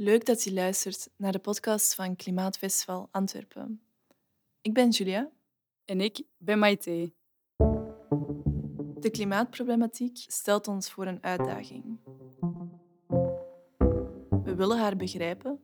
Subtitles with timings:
[0.00, 3.80] Leuk dat je luistert naar de podcast van Klimaatfestival Antwerpen.
[4.60, 5.30] Ik ben Julia.
[5.84, 7.12] En ik ben Maite.
[9.00, 12.00] De klimaatproblematiek stelt ons voor een uitdaging.
[14.44, 15.60] We willen haar begrijpen,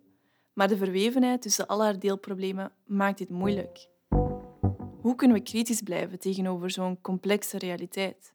[0.53, 3.89] maar de verwevenheid tussen al haar deelproblemen maakt dit moeilijk.
[5.01, 8.35] Hoe kunnen we kritisch blijven tegenover zo'n complexe realiteit?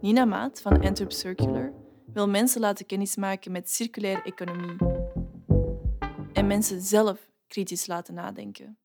[0.00, 1.77] Nina Maat van Antwerp Circular
[2.18, 4.76] wil mensen laten kennismaken met circulaire economie
[6.32, 8.78] en mensen zelf kritisch laten nadenken.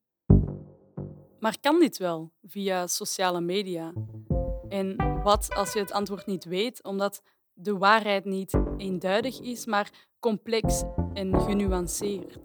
[1.40, 3.92] Maar kan dit wel via sociale media?
[4.68, 10.08] En wat als je het antwoord niet weet, omdat de waarheid niet eenduidig is, maar
[10.20, 12.38] complex en genuanceerd?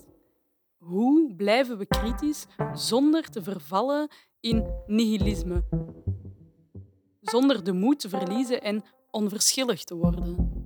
[0.77, 5.63] Hoe blijven we kritisch zonder te vervallen in nihilisme?
[7.21, 10.58] Zonder de moed te verliezen en onverschillig te worden.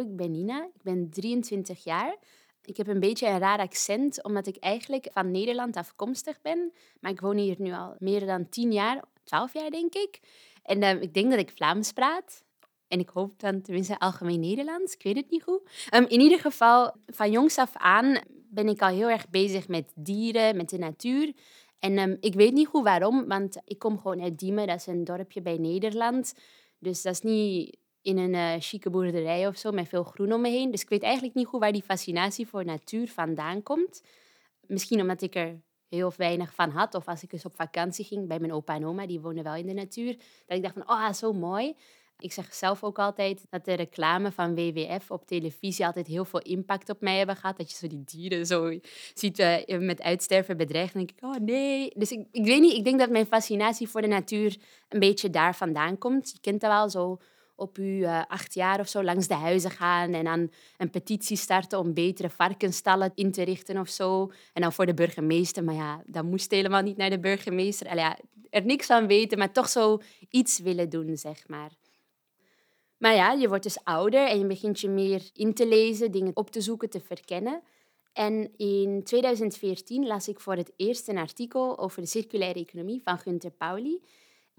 [0.00, 0.64] Ik ben Nina.
[0.64, 2.16] Ik ben 23 jaar.
[2.66, 6.72] Ik heb een beetje een raar accent, omdat ik eigenlijk van Nederland afkomstig ben.
[7.00, 10.20] Maar ik woon hier nu al meer dan 10 jaar, 12 jaar denk ik.
[10.62, 12.44] En uh, ik denk dat ik Vlaams praat.
[12.88, 14.94] En ik hoop dan tenminste algemeen Nederlands.
[14.94, 15.60] Ik weet het niet goed.
[15.94, 19.92] Um, in ieder geval, van jongs af aan ben ik al heel erg bezig met
[19.94, 21.32] dieren, met de natuur.
[21.78, 24.66] En um, ik weet niet goed waarom, want ik kom gewoon uit Diemen.
[24.66, 26.34] Dat is een dorpje bij Nederland.
[26.78, 27.76] Dus dat is niet
[28.06, 30.70] in een uh, chique boerderij of zo met veel groen om me heen.
[30.70, 34.02] Dus ik weet eigenlijk niet goed waar die fascinatie voor natuur vandaan komt.
[34.66, 36.94] Misschien omdat ik er heel weinig van had.
[36.94, 39.54] Of als ik eens op vakantie ging bij mijn opa en oma, die wonen wel
[39.54, 40.16] in de natuur.
[40.46, 41.74] Dat ik dacht van, oh, zo mooi.
[42.18, 46.40] Ik zeg zelf ook altijd dat de reclame van WWF op televisie altijd heel veel
[46.40, 47.56] impact op mij hebben gehad.
[47.56, 48.78] Dat je zo die dieren zo
[49.14, 50.94] ziet uh, met uitsterven bedreigd.
[50.94, 51.92] En denk ik, oh nee.
[51.96, 54.56] Dus ik, ik weet niet, ik denk dat mijn fascinatie voor de natuur
[54.88, 56.30] een beetje daar vandaan komt.
[56.30, 57.18] Je kent dat wel, zo
[57.56, 61.36] op uw uh, acht jaar of zo langs de huizen gaan en dan een petitie
[61.36, 64.32] starten om betere varkensstallen in te richten of zo.
[64.52, 65.64] En dan voor de burgemeester.
[65.64, 67.88] Maar ja, dat moest helemaal niet naar de burgemeester.
[67.88, 68.18] Allee, ja,
[68.50, 70.00] er niks van weten, maar toch zo
[70.30, 71.70] iets willen doen, zeg maar.
[72.98, 76.36] Maar ja, je wordt dus ouder en je begint je meer in te lezen, dingen
[76.36, 77.62] op te zoeken, te verkennen.
[78.12, 83.18] En in 2014 las ik voor het eerst een artikel over de circulaire economie van
[83.18, 84.00] Gunther Pauli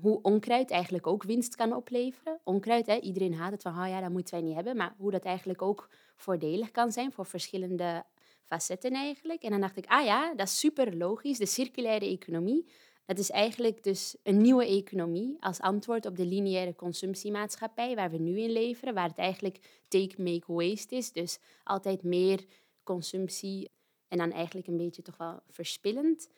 [0.01, 2.39] hoe onkruid eigenlijk ook winst kan opleveren.
[2.43, 4.75] Onkruid, hè, iedereen haat het van, ja, dat moeten wij niet hebben.
[4.75, 8.03] Maar hoe dat eigenlijk ook voordelig kan zijn voor verschillende
[8.45, 9.43] facetten eigenlijk.
[9.43, 11.37] En dan dacht ik, ah ja, dat is super logisch.
[11.37, 12.67] De circulaire economie,
[13.05, 18.17] dat is eigenlijk dus een nieuwe economie als antwoord op de lineaire consumptiemaatschappij waar we
[18.17, 18.93] nu in leveren.
[18.93, 21.11] Waar het eigenlijk take, make, waste is.
[21.11, 22.45] Dus altijd meer
[22.83, 23.69] consumptie
[24.07, 26.29] en dan eigenlijk een beetje toch wel verspillend.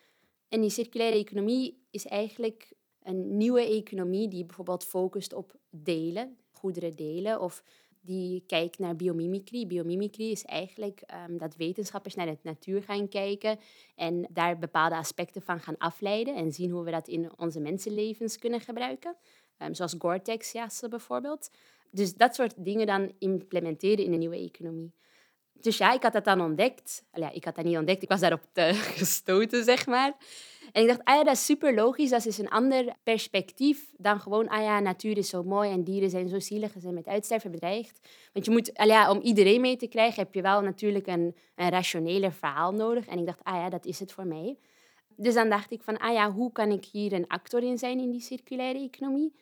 [0.50, 2.74] En die circulaire economie is eigenlijk
[3.10, 7.64] een nieuwe economie die bijvoorbeeld focust op delen, goederen delen, of
[8.02, 9.68] die kijkt naar biomimicry.
[9.68, 13.60] Biomimicry is eigenlijk um, dat wetenschappers naar de natuur gaan kijken
[13.96, 18.38] en daar bepaalde aspecten van gaan afleiden en zien hoe we dat in onze mensenlevens
[18.38, 19.16] kunnen gebruiken.
[19.58, 21.50] Um, zoals Gore-Tex-jassen bijvoorbeeld.
[21.92, 24.94] Dus dat soort dingen dan implementeren in een nieuwe economie.
[25.62, 27.04] Dus ja, ik had dat dan ontdekt.
[27.14, 28.42] ja, ik had dat niet ontdekt, ik was daarop
[28.98, 30.14] gestoten, zeg maar.
[30.72, 32.10] En ik dacht, ah ja, dat is super logisch.
[32.10, 36.10] Dat is een ander perspectief dan gewoon, ah ja, natuur is zo mooi en dieren
[36.10, 38.00] zijn zo zielig en zijn met uitsterven bedreigd.
[38.34, 41.70] Want je moet, ah om iedereen mee te krijgen, heb je wel natuurlijk een, een
[41.70, 43.06] rationeler verhaal nodig.
[43.06, 44.58] En ik dacht, ah ja, dat is het voor mij.
[45.16, 48.00] Dus dan dacht ik van, ah ja, hoe kan ik hier een actor in zijn
[48.00, 49.34] in die circulaire economie?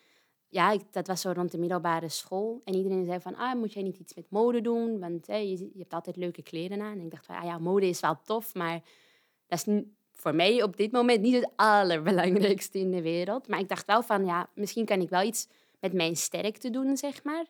[0.50, 2.60] Ja, dat was zo rond de middelbare school.
[2.64, 4.98] En iedereen zei van, ah, moet jij niet iets met mode doen?
[4.98, 6.98] Want je, je hebt altijd leuke kleren aan.
[6.98, 8.82] En ik dacht van, ah ja, mode is wel tof, maar
[9.46, 9.82] dat is
[10.12, 13.48] voor mij op dit moment niet het allerbelangrijkste in de wereld.
[13.48, 15.48] Maar ik dacht wel van, ja, misschien kan ik wel iets
[15.80, 17.46] met mijn sterkte doen, zeg maar.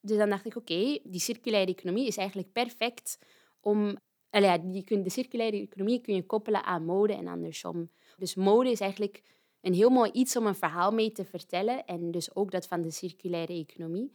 [0.00, 3.18] Dus dan dacht ik, oké, die circulaire economie is eigenlijk perfect
[3.60, 3.96] om...
[4.30, 7.90] Ja, die kun, de circulaire economie kun je koppelen aan mode en andersom.
[8.16, 9.22] Dus mode is eigenlijk
[9.60, 11.86] een heel mooi iets om een verhaal mee te vertellen.
[11.86, 14.12] En dus ook dat van de circulaire economie.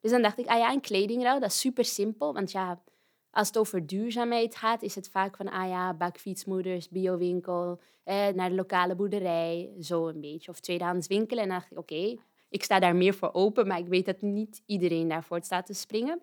[0.00, 2.32] Dus dan dacht ik, ah ja, een kledingruil, dat is super simpel.
[2.32, 2.82] Want ja,
[3.30, 8.48] als het over duurzaamheid gaat, is het vaak van, ah ja, bakfietsmoeders, biowinkel, eh, naar
[8.48, 10.50] de lokale boerderij, zo een beetje.
[10.50, 11.42] Of tweedehands winkelen.
[11.42, 12.16] En dan dacht ik, oké,
[12.48, 15.74] ik sta daar meer voor open, maar ik weet dat niet iedereen daarvoor staat te
[15.74, 16.22] springen.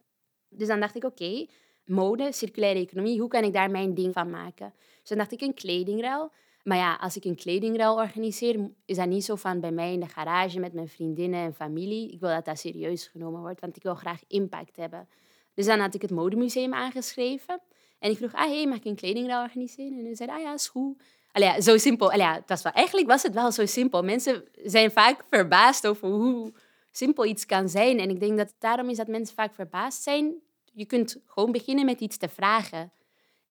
[0.49, 1.45] Dus dan dacht ik, oké,
[1.85, 4.73] mode, circulaire economie, hoe kan ik daar mijn ding van maken?
[4.99, 6.31] Dus dan dacht ik, een kledingruil.
[6.63, 9.99] Maar ja, als ik een kledingruil organiseer, is dat niet zo van bij mij in
[9.99, 12.11] de garage met mijn vriendinnen en familie.
[12.11, 15.07] Ik wil dat dat serieus genomen wordt, want ik wil graag impact hebben.
[15.53, 17.61] Dus dan had ik het modemuseum aangeschreven.
[17.99, 19.97] En ik vroeg, ah, hey, mag ik een kledingruil organiseren?
[19.97, 21.01] En hij zei, ah ja, is goed.
[21.31, 22.11] Allee, zo simpel.
[22.11, 24.03] Allee, dat was wel, eigenlijk was het wel zo simpel.
[24.03, 26.53] Mensen zijn vaak verbaasd over hoe
[26.91, 27.99] simpel iets kan zijn.
[27.99, 30.33] En ik denk dat het daarom is dat mensen vaak verbaasd zijn.
[30.73, 32.91] Je kunt gewoon beginnen met iets te vragen.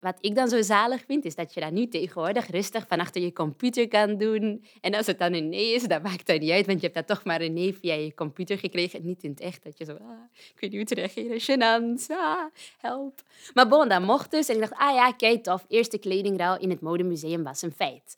[0.01, 3.23] Wat ik dan zo zalig vind, is dat je dat nu tegenwoordig rustig van achter
[3.23, 4.65] je computer kan doen.
[4.81, 6.99] En als het dan een nee is, dan maakt het niet uit, want je hebt
[6.99, 9.07] dat toch maar een nee via je computer gekregen.
[9.07, 10.11] Niet in het echt, dat je zo, ah,
[10.55, 12.45] ik weet niet hoe te reageren, gênant, ah,
[12.79, 13.23] help.
[13.55, 14.49] Maar bon, dat mocht dus.
[14.49, 18.17] En ik dacht, ah ja, kijk tof, eerste kledingruil in het modemuseum was een feit.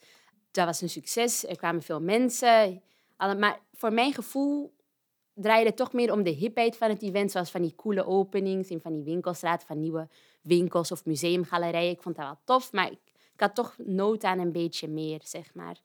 [0.51, 2.83] Dat was een succes, er kwamen veel mensen.
[3.17, 4.73] Maar voor mijn gevoel
[5.41, 8.81] draaide toch meer om de hipheid van het event, zoals van die coole openings in
[8.81, 10.09] van die winkelstraat, van nieuwe
[10.41, 11.91] winkels of museumgalerijen.
[11.91, 12.99] Ik vond dat wel tof, maar ik,
[13.35, 15.81] ik had toch nood aan een beetje meer, zeg maar.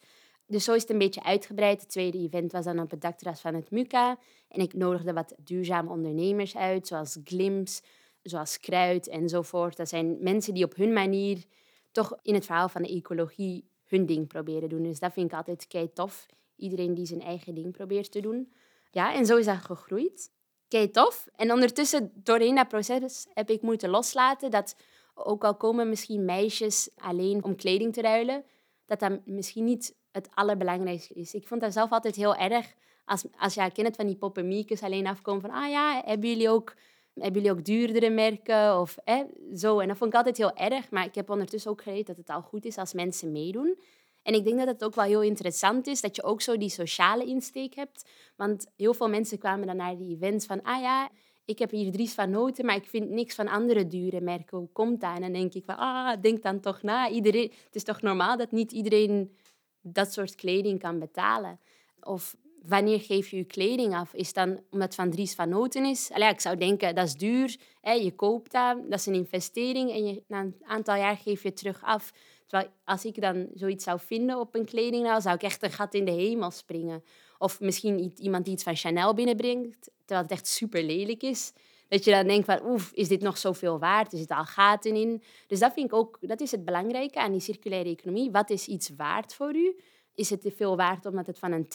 [0.48, 1.82] Dus zo is het een beetje uitgebreid.
[1.82, 4.18] Het tweede event was dan op het dakterras van het MUCA.
[4.48, 7.82] En ik nodigde wat duurzame ondernemers uit, zoals Glims,
[8.22, 9.78] zoals Kruid enzovoort.
[9.78, 11.44] Dat zijn mensen die op hun manier
[11.92, 14.84] toch in het verhaal van de ecologie hun ding proberen doen.
[14.84, 16.26] Dus dat vind ik altijd kei tof.
[16.56, 18.54] Iedereen die zijn eigen ding probeert te doen.
[18.96, 20.32] Ja, en zo is dat gegroeid.
[20.68, 21.28] Kei tof.
[21.36, 24.76] En ondertussen, doorheen dat proces, heb ik moeten loslaten dat
[25.14, 28.44] ook al komen misschien meisjes alleen om kleding te ruilen,
[28.86, 31.34] dat dat misschien niet het allerbelangrijkste is.
[31.34, 32.74] Ik vond dat zelf altijd heel erg.
[33.06, 33.54] Als, als
[33.96, 36.76] van die poppenmiekes alleen afkomen van, ah ja, hebben jullie ook,
[37.14, 38.80] hebben jullie ook duurdere merken?
[38.80, 39.24] Of hè,
[39.56, 39.80] zo.
[39.80, 40.92] En dat vond ik altijd heel erg.
[40.92, 43.78] Maar ik heb ondertussen ook geleerd dat het al goed is als mensen meedoen.
[44.26, 46.70] En ik denk dat het ook wel heel interessant is dat je ook zo die
[46.70, 48.10] sociale insteek hebt.
[48.36, 51.10] Want heel veel mensen kwamen dan naar die events van, ah ja,
[51.46, 54.58] ik heb hier Dries van Noten, maar ik vind niks van andere dure merken.
[54.58, 55.16] Hoe komt dat?
[55.16, 57.10] En dan denk ik van, ah, denk dan toch na.
[57.10, 59.36] Iedereen, het is toch normaal dat niet iedereen
[59.82, 61.60] dat soort kleding kan betalen?
[62.00, 64.14] Of wanneer geef je je kleding af?
[64.14, 66.12] Is dan omdat het van Dries van Noten is?
[66.12, 67.58] Allee, ik zou denken, dat is duur.
[67.82, 71.48] Je koopt dat, dat is een investering en je, na een aantal jaar geef je
[71.48, 72.12] het terug af.
[72.48, 75.94] Terwijl als ik dan zoiets zou vinden op een kledingnaal, zou ik echt een gat
[75.94, 77.04] in de hemel springen.
[77.38, 81.54] Of misschien iemand die iets van Chanel binnenbrengt, terwijl het echt super lelijk is.
[81.88, 84.12] Dat je dan denkt van, oef, is dit nog zoveel waard?
[84.12, 85.24] Er zitten al gaten in.
[85.48, 88.32] Dus dat vind ik ook, dat is het belangrijke aan die circulaire economie.
[88.32, 89.80] Wat is iets waard voor u?
[90.16, 91.68] Is het te veel waard omdat het van een,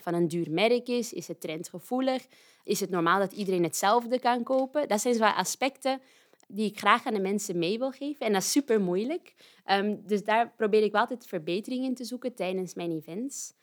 [0.00, 1.12] van een duur merk is?
[1.12, 2.26] Is het trendgevoelig?
[2.64, 4.88] Is het normaal dat iedereen hetzelfde kan kopen?
[4.88, 6.00] Dat zijn zo aspecten
[6.48, 8.26] die ik graag aan de mensen mee wil geven.
[8.26, 9.34] En dat is super moeilijk.
[9.64, 13.54] Ehm, dus daar probeer ik wel altijd verbeteringen te zoeken tijdens mijn events.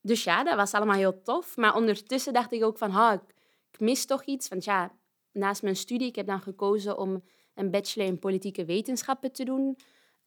[0.00, 1.56] Dus ja, dat was allemaal heel tof.
[1.56, 3.34] Maar ondertussen dacht ik ook van, ha, ik,
[3.72, 4.48] ik mis toch iets.
[4.48, 4.92] Want ja,
[5.32, 7.22] naast mijn studie, ik heb dan gekozen om
[7.54, 9.78] een bachelor in politieke wetenschappen te doen.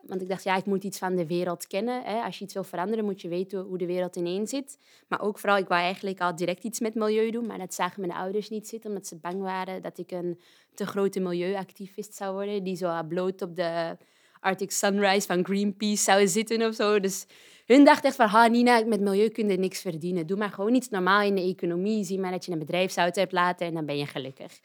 [0.01, 2.03] Want ik dacht, ja, ik moet iets van de wereld kennen.
[2.03, 2.21] Hè.
[2.21, 4.77] Als je iets wil veranderen, moet je weten hoe de wereld ineen zit.
[5.07, 7.45] Maar ook vooral, ik wou eigenlijk al direct iets met milieu doen.
[7.45, 10.39] Maar dat zagen mijn ouders niet zitten, omdat ze bang waren dat ik een
[10.73, 12.63] te grote milieuactivist zou worden.
[12.63, 13.97] Die zo bloot op de
[14.39, 16.99] Arctic Sunrise van Greenpeace zou zitten of zo.
[16.99, 17.25] Dus
[17.65, 20.27] hun dachten echt van, ha, Nina, met milieu kun je niks verdienen.
[20.27, 22.03] Doe maar gewoon iets normaal in de economie.
[22.03, 24.59] Zie maar dat je een bedrijfsauto hebt laten en dan ben je gelukkig.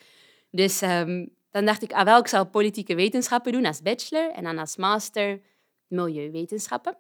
[0.50, 4.44] Dus um, dan dacht ik, ah wel, ik zou politieke wetenschappen doen als bachelor en
[4.44, 5.40] dan als master
[5.86, 6.96] milieuwetenschappen.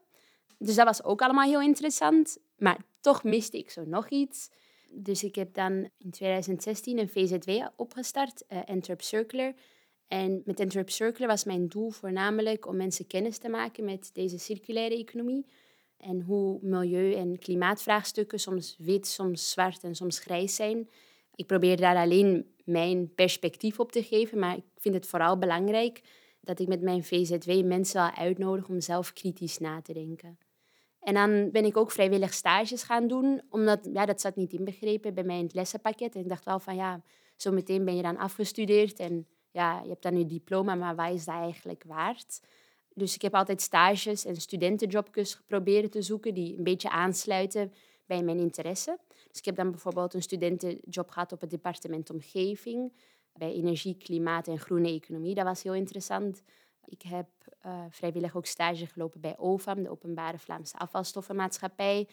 [0.58, 2.38] Dus dat was ook allemaal heel interessant.
[2.56, 4.50] Maar toch miste ik zo nog iets.
[4.90, 9.54] Dus ik heb dan in 2016 een VZW opgestart, uh, Circular.
[10.08, 14.38] En met Entrep Circular was mijn doel voornamelijk om mensen kennis te maken met deze
[14.38, 15.46] circulaire economie.
[15.96, 20.88] En hoe milieu- en klimaatvraagstukken soms wit, soms zwart en soms grijs zijn.
[21.34, 26.00] Ik probeer daar alleen mijn perspectief op te geven, maar ik vind het vooral belangrijk
[26.40, 30.38] dat ik met mijn VZW mensen wel uitnodig om zelf kritisch na te denken.
[31.00, 35.14] En dan ben ik ook vrijwillig stages gaan doen, omdat ja, dat zat niet inbegrepen
[35.14, 36.14] bij mijn lessenpakket.
[36.14, 37.02] En ik dacht wel van ja,
[37.36, 41.12] zo meteen ben je dan afgestudeerd en ja, je hebt dan je diploma, maar wat
[41.12, 42.40] is dat eigenlijk waard?
[42.94, 47.72] Dus ik heb altijd stages en studentenjobjes geprobeerd te zoeken die een beetje aansluiten
[48.12, 48.98] bij mijn interesse.
[49.28, 52.92] Dus ik heb dan bijvoorbeeld een studentenjob gehad op het departement omgeving
[53.32, 55.34] bij energie, klimaat en groene economie.
[55.34, 56.42] Dat was heel interessant.
[56.84, 57.26] Ik heb
[57.66, 62.08] uh, vrijwillig ook stage gelopen bij OVAM, de Openbare Vlaamse Afvalstoffenmaatschappij.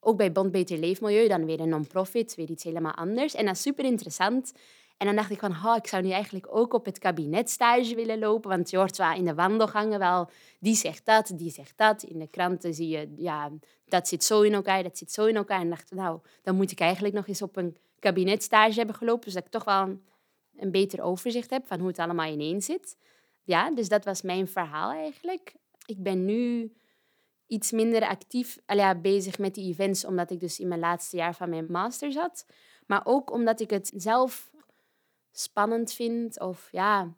[0.00, 3.34] Ook bij Bond Beter Leefmilieu, dan weer een non-profit, weer iets helemaal anders.
[3.34, 4.52] En dat is super interessant.
[4.96, 7.94] En dan dacht ik van, oh, ik zou nu eigenlijk ook op het kabinet stage
[7.94, 8.50] willen lopen.
[8.50, 12.02] Want je hoort wel in de wandelgangen wel, die zegt dat, die zegt dat.
[12.02, 13.50] In de kranten zie je, ja,
[13.84, 15.60] dat zit zo in elkaar, dat zit zo in elkaar.
[15.60, 19.24] En dacht, nou, dan moet ik eigenlijk nog eens op een kabinetstage hebben gelopen.
[19.24, 19.98] Dus dat ik toch wel
[20.56, 22.96] een, beter overzicht heb van hoe het allemaal ineen zit.
[23.42, 25.54] Ja, dus dat was mijn verhaal eigenlijk.
[25.86, 26.72] Ik ben nu
[27.46, 31.34] iets minder actief ja, bezig met die events, omdat ik dus in mijn laatste jaar
[31.34, 32.46] van mijn master zat.
[32.86, 34.52] Maar ook omdat ik het zelf
[35.38, 37.16] spannend vind of ja,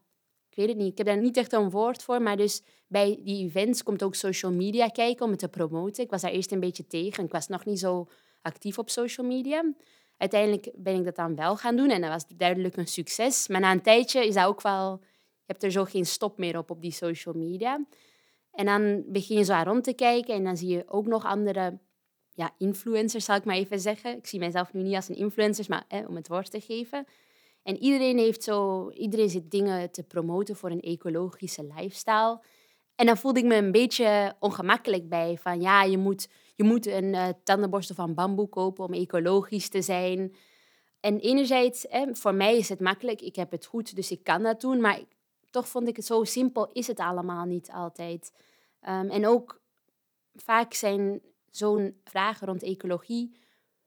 [0.50, 0.90] ik weet het niet.
[0.90, 4.14] Ik heb daar niet echt een woord voor, maar dus bij die events komt ook
[4.14, 6.04] social media kijken om het te promoten.
[6.04, 7.24] Ik was daar eerst een beetje tegen.
[7.24, 8.08] Ik was nog niet zo
[8.42, 9.72] actief op social media.
[10.16, 13.48] Uiteindelijk ben ik dat dan wel gaan doen en dat was duidelijk een succes.
[13.48, 15.00] Maar na een tijdje is dat ook wel...
[15.46, 17.86] Je hebt er zo geen stop meer op, op die social media.
[18.52, 21.78] En dan begin je zo rond te kijken en dan zie je ook nog andere
[22.32, 24.16] ja, influencers, zal ik maar even zeggen.
[24.16, 27.06] Ik zie mijzelf nu niet als een influencer, maar om het woord te geven.
[27.66, 32.40] En iedereen, heeft zo, iedereen zit dingen te promoten voor een ecologische lifestyle.
[32.94, 35.38] En dan voelde ik me een beetje ongemakkelijk bij.
[35.38, 39.82] Van ja, je moet, je moet een uh, tandenborstel van bamboe kopen om ecologisch te
[39.82, 40.34] zijn.
[41.00, 43.20] En enerzijds, hè, voor mij is het makkelijk.
[43.20, 44.80] Ik heb het goed, dus ik kan dat doen.
[44.80, 45.00] Maar
[45.50, 48.32] toch vond ik het zo simpel, is het allemaal niet altijd.
[48.88, 49.60] Um, en ook
[50.34, 51.20] vaak zijn
[51.50, 53.36] zo'n vragen rond ecologie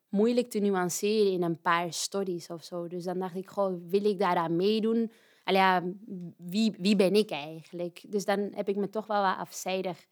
[0.09, 2.87] moeilijk te nuanceren in een paar stories of zo.
[2.87, 5.11] Dus dan dacht ik, goh, wil ik daaraan meedoen?
[5.43, 5.95] Allee,
[6.37, 8.01] wie, wie ben ik eigenlijk?
[8.07, 10.07] Dus dan heb ik me toch wel wat afzijdig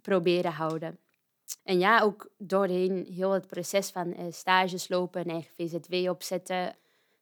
[0.00, 0.98] proberen houden.
[1.62, 6.76] En ja, ook doorheen heel het proces van uh, stages lopen, eigen VZW opzetten,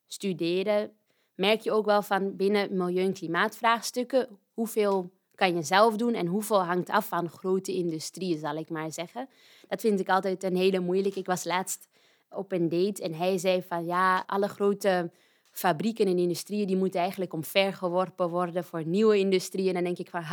[0.06, 0.92] studeren,
[1.34, 6.26] merk je ook wel van binnen milieu- en klimaatvraagstukken hoeveel kan je zelf doen en
[6.26, 9.28] hoeveel hangt af van grote industrieën, zal ik maar zeggen.
[9.68, 11.18] Dat vind ik altijd een hele moeilijke.
[11.18, 11.88] Ik was laatst
[12.30, 15.10] op een date en hij zei van ja, alle grote
[15.52, 19.74] fabrieken en industrieën die moeten eigenlijk omvergeworpen worden voor nieuwe industrieën.
[19.74, 20.24] Dan denk ik van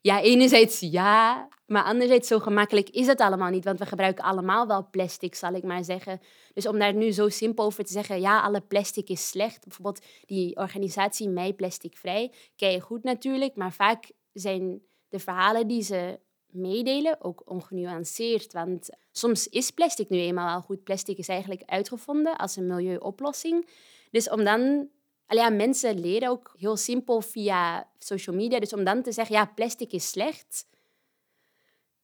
[0.00, 4.66] ja, enerzijds ja, maar anderzijds zo gemakkelijk is het allemaal niet, want we gebruiken allemaal
[4.66, 6.20] wel plastic, zal ik maar zeggen.
[6.52, 9.64] Dus om daar nu zo simpel over te zeggen, ja, alle plastic is slecht.
[9.64, 15.82] Bijvoorbeeld die organisatie Mij Plastic Vrij, ken goed natuurlijk, maar vaak zijn de verhalen die
[15.82, 16.18] ze
[16.56, 18.52] meedelen, ook ongenuanceerd.
[18.52, 20.84] Want soms is plastic nu eenmaal al goed.
[20.84, 23.68] Plastic is eigenlijk uitgevonden als een milieuoplossing.
[24.10, 24.88] Dus om dan...
[25.28, 28.58] Ja, mensen leren ook heel simpel via social media.
[28.58, 30.66] Dus om dan te zeggen, ja, plastic is slecht...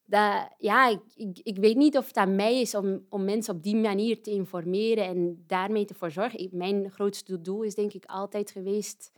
[0.05, 3.63] Dat, ja, ik, ik, weet niet of het aan mij is om, om mensen op
[3.63, 6.49] die manier te informeren en daarmee te voorzorgen.
[6.51, 9.11] Mijn grootste doel is denk ik altijd geweest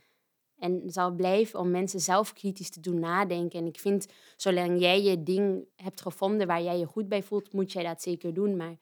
[0.58, 3.58] en zal blijven om mensen zelf kritisch te doen nadenken.
[3.58, 7.52] En ik vind, zolang jij je ding hebt gevonden waar jij je goed bij voelt,
[7.52, 8.56] moet jij dat zeker doen.
[8.56, 8.76] Maar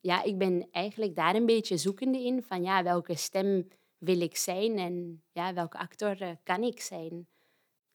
[0.00, 2.42] ja, ik ben eigenlijk daar een beetje zoekende in.
[2.42, 3.68] Van ja, welke stem
[3.98, 7.26] wil ik zijn en ja, welke actor eh, kan ik zijn.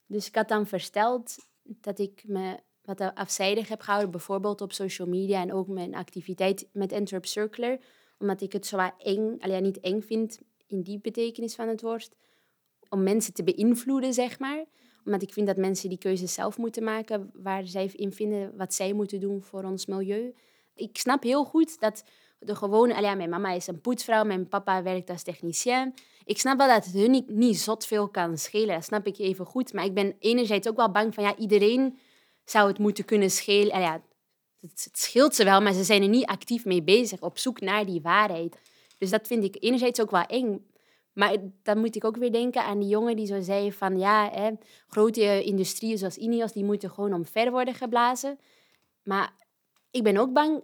[0.05, 5.07] Dus ik had dan versteld dat ik me wat afzijdig heb gehouden, bijvoorbeeld op social
[5.07, 7.79] media en ook mijn activiteit met Interrupt Circular,
[8.19, 12.15] omdat ik het zo eng, alleen niet eng vind in die betekenis van het woord,
[12.91, 14.65] om mensen te beïnvloeden, zeg maar.
[15.05, 18.73] Omdat ik vind dat mensen die keuzes zelf moeten maken waar zij in vinden wat
[18.73, 20.33] zij moeten doen voor ons milieu.
[20.75, 22.03] Ik snap heel goed dat
[22.39, 23.15] de gewone...
[23.15, 25.93] Mijn mama is een poetsvrouw, mijn papa werkt als technicien.
[26.25, 28.75] Ik snap wel dat het hun niet, niet zot veel kan schelen.
[28.75, 29.73] Dat snap ik even goed.
[29.73, 31.23] Maar ik ben enerzijds ook wel bang van...
[31.23, 31.97] Ja, iedereen
[32.45, 33.79] zou het moeten kunnen schelen.
[33.79, 34.01] Ja,
[34.59, 37.21] het, het scheelt ze wel, maar ze zijn er niet actief mee bezig.
[37.21, 38.59] Op zoek naar die waarheid.
[38.97, 40.65] Dus dat vind ik enerzijds ook wel eng.
[41.13, 44.29] Maar dan moet ik ook weer denken aan die jongen die zo zei van ja,
[44.31, 44.51] hè,
[44.87, 48.39] grote industrieën zoals Ineos, die moeten gewoon omver worden geblazen.
[49.03, 49.33] Maar
[49.91, 50.63] ik ben ook bang,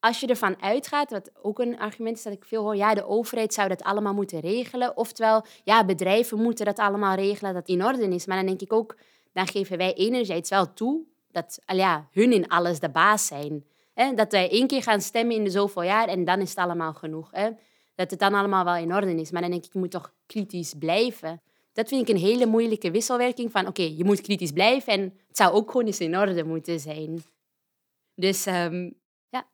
[0.00, 3.06] als je ervan uitgaat, wat ook een argument is dat ik veel hoor, ja, de
[3.06, 4.96] overheid zou dat allemaal moeten regelen.
[4.96, 8.26] Oftewel, ja, bedrijven moeten dat allemaal regelen, dat in orde is.
[8.26, 8.96] Maar dan denk ik ook,
[9.32, 13.64] dan geven wij enerzijds wel toe dat ja, hun in alles de baas zijn.
[13.94, 14.14] Hè?
[14.14, 16.92] Dat wij één keer gaan stemmen in de zoveel jaar en dan is het allemaal
[16.92, 17.28] genoeg.
[17.32, 17.50] Hè?
[17.94, 19.30] Dat het dan allemaal wel in orde is.
[19.30, 21.42] Maar dan denk ik, je moet toch kritisch blijven.
[21.72, 25.36] Dat vind ik een hele moeilijke wisselwerking van, oké, je moet kritisch blijven en het
[25.36, 27.22] zou ook gewoon eens in orde moeten zijn.
[28.14, 28.94] Dus um,
[29.28, 29.48] ja.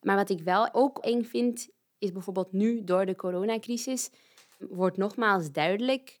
[0.00, 4.10] Maar wat ik wel ook eng vind, is bijvoorbeeld nu door de coronacrisis,
[4.58, 6.18] wordt nogmaals duidelijk.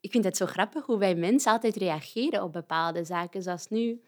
[0.00, 3.42] Ik vind het zo grappig hoe wij mensen altijd reageren op bepaalde zaken.
[3.42, 4.02] Zoals nu.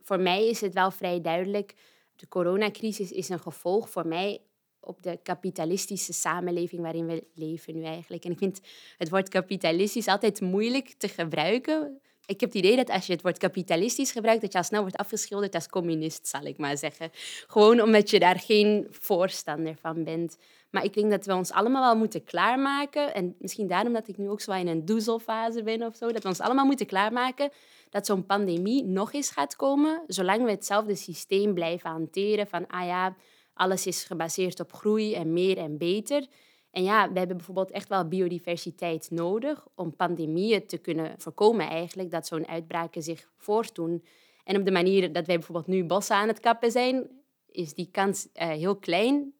[0.00, 1.74] Voor mij is het wel vrij duidelijk.
[2.16, 4.40] De coronacrisis is een gevolg voor mij
[4.80, 8.24] op de kapitalistische samenleving waarin we leven nu eigenlijk.
[8.24, 8.60] En ik vind
[8.96, 12.00] het woord kapitalistisch altijd moeilijk te gebruiken.
[12.26, 14.80] Ik heb het idee dat als je het woord kapitalistisch gebruikt, dat je al snel
[14.80, 17.10] wordt afgeschilderd als communist, zal ik maar zeggen.
[17.46, 20.36] Gewoon omdat je daar geen voorstander van bent.
[20.70, 23.14] Maar ik denk dat we ons allemaal wel moeten klaarmaken.
[23.14, 26.12] En misschien daarom dat ik nu ook zo in een doezelfase ben of zo.
[26.12, 27.50] Dat we ons allemaal moeten klaarmaken
[27.90, 30.02] dat zo'n pandemie nog eens gaat komen.
[30.06, 33.16] Zolang we hetzelfde systeem blijven hanteren van, ah ja,
[33.58, 36.26] alles is gebaseerd op groei en meer en beter.
[36.70, 42.10] En ja, we hebben bijvoorbeeld echt wel biodiversiteit nodig om pandemieën te kunnen voorkomen eigenlijk,
[42.10, 44.04] dat zo'n uitbraken zich voortdoen.
[44.44, 47.10] En op de manier dat wij bijvoorbeeld nu bossen aan het kappen zijn,
[47.50, 49.34] is die kans uh, heel klein.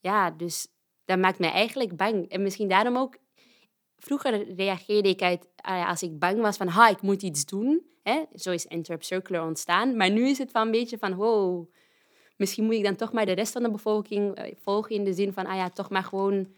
[0.00, 0.68] Ja, dus
[1.04, 2.28] dat maakt mij eigenlijk bang.
[2.28, 3.16] En misschien daarom ook...
[3.98, 7.86] Vroeger reageerde ik uit, uh, als ik bang was van, ha, ik moet iets doen.
[8.02, 8.22] Hè?
[8.34, 9.96] Zo is Interrupt Circular ontstaan.
[9.96, 11.72] Maar nu is het van een beetje van, wow,
[12.36, 15.12] misschien moet ik dan toch maar de rest van de bevolking uh, volgen in de
[15.12, 16.48] zin van, ah ja, toch maar gewoon